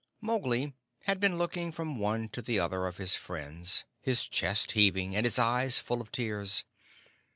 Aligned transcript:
Mowgli 0.19 0.73
had 1.03 1.19
been 1.19 1.37
looking 1.37 1.71
from 1.71 1.99
one 1.99 2.27
to 2.29 2.41
the 2.41 2.57
other 2.59 2.87
of 2.87 2.97
his 2.97 3.13
friends, 3.13 3.83
his 3.99 4.23
chest 4.25 4.71
heaving 4.71 5.15
and 5.15 5.27
his 5.27 5.37
eyes 5.37 5.77
full 5.77 6.01
of 6.01 6.11
tears. 6.11 6.63